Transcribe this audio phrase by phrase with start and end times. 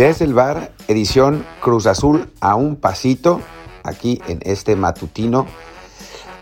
[0.00, 3.42] Desde el bar, edición Cruz Azul a un pasito,
[3.84, 5.46] aquí en este matutino.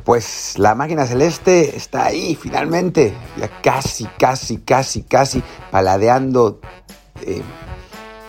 [0.04, 6.60] Pues la máquina celeste está ahí finalmente, ya casi, casi, casi, casi paladeando,
[7.22, 7.42] eh,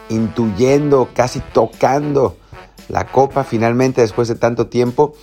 [0.09, 2.37] intuyendo, casi tocando
[2.87, 5.13] la copa finalmente después de tanto tiempo.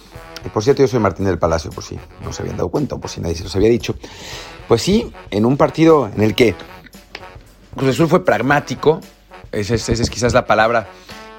[0.44, 2.96] Y por cierto, yo soy Martín del Palacio, por si no se habían dado cuenta,
[2.96, 3.96] por si nadie se los había dicho.
[4.68, 6.54] Pues sí, en un partido en el que
[7.74, 9.00] Cruz Azul fue pragmático,
[9.60, 10.88] esa es, quizás la palabra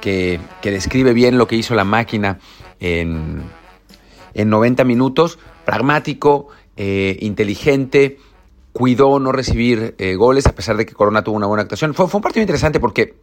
[0.02, 2.40] que, describe bien lo que hizo la máquina
[2.80, 3.44] en,
[4.34, 8.18] en 90 minutos, pragmático, eh, inteligente,
[8.72, 11.94] cuidó no recibir eh, goles a pesar de que Corona tuvo una buena actuación.
[11.96, 13.16] Fue, fue, un partido interesante porque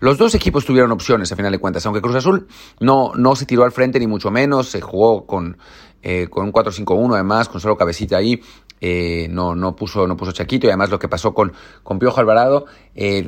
[0.00, 2.48] los dos equipos tuvieron opciones a final de cuentas, aunque Cruz Azul
[2.80, 5.58] no, no se tiró al frente ni mucho menos, se jugó con,
[6.02, 8.42] eh, con un 4-5-1 además, con solo cabecita ahí.
[8.84, 11.52] Eh, no, no, puso, no puso Chaquito y además lo que pasó con,
[11.84, 12.66] con Piojo Alvarado.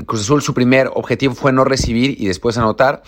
[0.04, 3.02] Cruz Azul su primer objetivo fue no recibir y después anotar.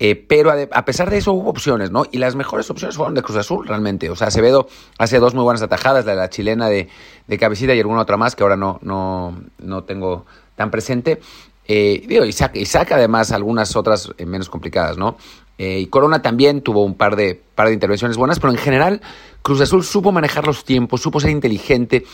[0.00, 2.04] Eh, pero a, pesar de eso hubo opciones, ¿no?
[2.12, 4.08] Y las mejores opciones fueron de Cruz Azul, realmente.
[4.10, 6.88] O sea, Acevedo hace dos muy buenas atajadas, la de la chilena de,
[7.26, 11.20] de Cabecita y alguna otra más que ahora no, no, no tengo tan presente.
[11.66, 15.16] Eh, y, saca, y, saca, además algunas otras eh, menos complicadas, ¿no?
[15.58, 19.00] Y Corona también tuvo un par de, par de intervenciones buenas, pero en general
[19.42, 22.04] Cruz Azul supo manejar los tiempos, supo ser inteligente,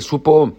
[0.00, 0.54] supo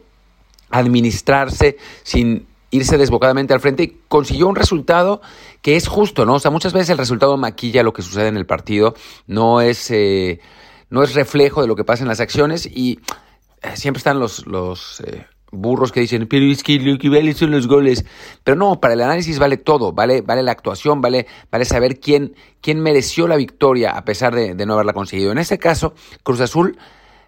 [0.70, 5.22] administrarse sin irse desbocadamente al frente y consiguió un resultado
[5.62, 6.36] que es justo, ¿no?
[6.36, 8.94] O sea, muchas veces el resultado maquilla lo que sucede en el partido,
[9.26, 10.40] no es, eh,
[10.90, 13.00] no es reflejo de lo que pasa en las acciones y
[13.62, 17.34] eh, siempre están los, los eh, burros que dicen, pero es que lo que vale
[17.34, 18.06] son los goles.
[18.44, 22.36] Pero no, para el análisis vale todo, vale, vale la actuación, vale, vale saber quién,
[22.62, 25.32] quién mereció la victoria a pesar de, no haberla conseguido.
[25.32, 25.94] En este caso,
[26.24, 26.78] Cruz Azul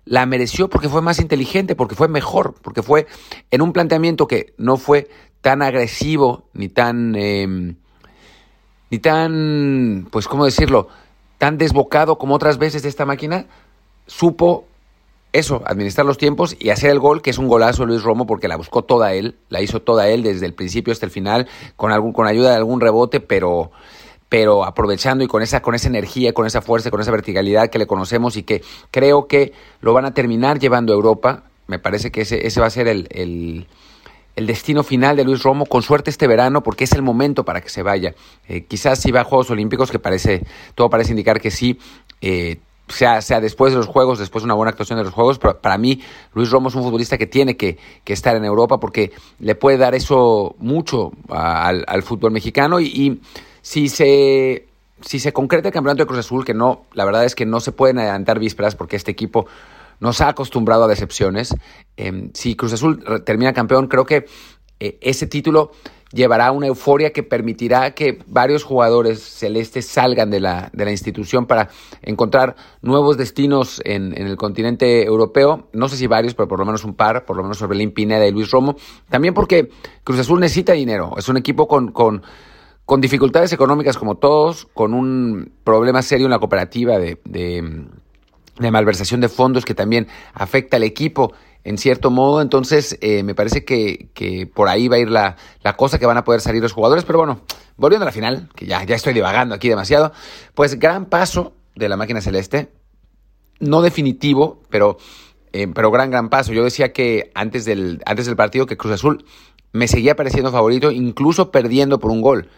[0.05, 3.07] la mereció porque fue más inteligente, porque fue mejor, porque fue
[3.51, 5.07] en un planteamiento que no fue
[5.41, 7.75] tan agresivo, ni tan, em,
[8.89, 10.87] ni tan, pues, ¿cómo decirlo?,
[11.37, 13.45] tan desbocado como otras veces de esta máquina,
[14.07, 14.65] supo
[15.31, 18.47] eso, administrar los tiempos y hacer el gol, que es un golazo Luis Romo, porque
[18.47, 21.91] la buscó toda él, la hizo toda él desde el principio hasta el final, con,
[21.91, 23.71] algún, con ayuda de algún rebote, pero,
[24.27, 27.79] pero aprovechando y con esa, con esa energía, con esa fuerza, con esa verticalidad que
[27.79, 31.43] le conocemos y que creo que lo van a terminar llevando a Europa.
[31.67, 33.67] Me parece que ese, ese va a ser el, el
[34.39, 37.59] el destino final de Luis Romo, con suerte este verano, porque es el momento para
[37.59, 38.15] que se vaya.
[38.47, 40.43] Eh, quizás si va a Juegos Olímpicos, que parece,
[40.75, 41.77] todo parece indicar que sí,
[42.21, 42.57] eh,
[42.89, 45.59] sea, sea después de los Juegos, después de una buena actuación de los Juegos, pero
[45.59, 46.01] para mí
[46.33, 49.95] Luis Romo es un futbolista que tiene que, estar en Europa porque le puede dar
[49.95, 53.21] eso mucho al, fútbol mexicano y,
[53.61, 54.65] si se
[55.01, 57.61] si se concreta el campeonato de Cruz Azul, que no, la verdad es que no
[57.61, 59.45] se pueden adelantar vísperas porque este equipo
[60.01, 61.55] nos ha acostumbrado a decepciones.
[61.95, 64.25] Em, si Cruz Azul termina campeón, creo que
[64.79, 65.71] eh, ese título
[66.11, 71.45] llevará una euforia que permitirá que varios jugadores celestes salgan de la, de la institución
[71.45, 71.69] para
[72.01, 75.69] encontrar nuevos destinos en, el continente europeo.
[75.73, 78.25] No sé si varios, pero por lo menos un par, por lo menos Orbelín Pineda
[78.25, 78.75] y Luis Romo.
[79.09, 79.69] También porque
[80.03, 81.13] Cruz Azul necesita dinero.
[81.17, 82.23] Es un equipo con, con,
[82.85, 87.19] con dificultades económicas como todos, con un problema serio en la cooperativa de
[88.59, 91.33] de malversación de fondos que también afecta al equipo
[91.63, 92.41] en cierto modo.
[92.41, 96.05] Entonces, eh, me parece que, que, por ahí va a ir la, la, cosa que
[96.05, 97.03] van a poder salir los jugadores.
[97.05, 97.41] Pero bueno,
[97.77, 100.11] volviendo a la final, que ya, ya estoy divagando aquí demasiado,
[100.53, 102.71] pues gran paso de la máquina celeste.
[103.59, 104.97] No definitivo, pero,
[105.51, 106.53] eh, pero gran, gran paso.
[106.53, 109.25] Yo decía que antes del, antes del partido que Cruz Azul
[109.71, 112.49] me seguía pareciendo favorito, incluso perdiendo por un gol.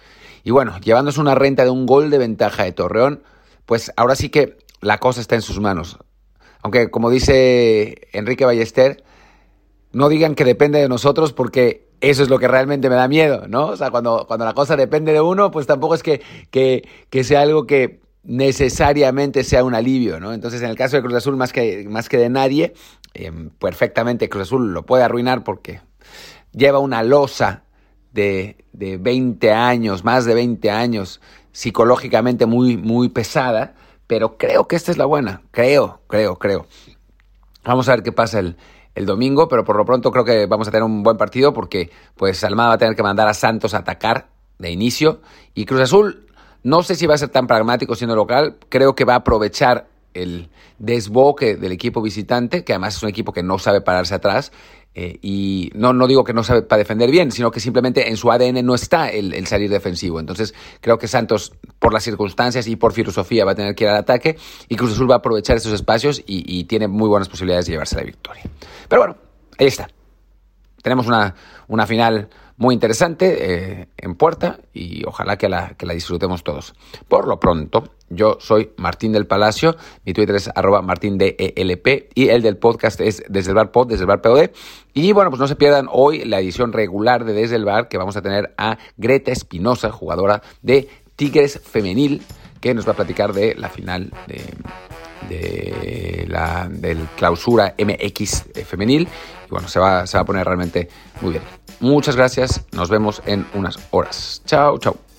[0.43, 3.23] Y bueno, llevándose una renta de un gol de ventaja de Torreón,
[3.65, 5.99] pues ahora sí que la cosa está en sus manos.
[6.63, 9.03] Aunque, como dice Enrique Ballester,
[9.91, 13.47] no digan que depende de nosotros porque eso es lo que realmente me da miedo,
[13.47, 13.67] ¿no?
[13.67, 17.41] O sea, cuando, cuando la cosa depende de uno, pues tampoco es que, que, sea
[17.41, 20.33] algo que necesariamente sea un alivio, ¿no?
[20.33, 22.73] Entonces, en el caso de Cruz Azul, más que, más que de nadie,
[23.13, 25.81] em, perfectamente Cruz Azul lo puede arruinar porque
[26.53, 27.63] lleva una losa
[28.13, 31.21] de, de 20 años, más de 20 años,
[31.51, 33.75] psicológicamente muy, muy pesada,
[34.11, 35.41] pero creo que esta es la buena.
[35.51, 36.65] Creo, creo, creo.
[37.63, 38.57] Vamos a ver qué pasa el,
[38.93, 41.89] el domingo, pero por lo pronto creo que vamos a tener un buen partido porque
[42.17, 44.27] pues Almada va a tener que mandar a Santos a atacar
[44.59, 45.21] de inicio
[45.53, 46.27] y Cruz Azul
[46.61, 49.87] no sé si va a ser tan pragmático siendo local, creo que va a aprovechar
[50.13, 54.51] el desboque del equipo visitante, que además es un equipo que no sabe pararse atrás,
[54.93, 58.17] eh, y no, no digo que no sabe para defender bien, sino que simplemente en
[58.17, 60.19] su ADN no está el, salir defensivo.
[60.19, 63.89] Entonces creo que Santos, por las circunstancias y por filosofía, va a tener que ir
[63.89, 67.65] al ataque y Cruz Azul va a aprovechar esos espacios y, tiene muy buenas posibilidades
[67.65, 68.43] de llevarse la victoria.
[68.87, 69.17] Pero bueno,
[69.57, 69.89] ahí está.
[70.81, 71.35] Tenemos una,
[71.67, 72.29] una final
[72.61, 76.75] muy interesante eh, en puerta y ojalá que la, que la disfrutemos todos.
[77.07, 79.75] Por lo pronto, yo soy Martín del Palacio,
[80.05, 81.41] mi Twitter es arroba martindelp
[82.13, 84.51] y el del podcast es desde el bar desde el bar POD.
[84.93, 88.21] Y bueno, pues no se pierdan hoy la edición regular de Desde que vamos a
[88.21, 92.21] tener a Greta Espinosa, jugadora de Tigres Femenil,
[92.59, 94.13] que nos va a platicar de la final
[95.27, 99.07] de, la del clausura MX femenil.
[99.47, 100.87] Y bueno, se va, se va a poner realmente
[101.21, 101.60] muy bien.
[101.81, 104.41] Muchas gracias, nos vemos en unas horas.
[104.45, 105.10] Chao, chao.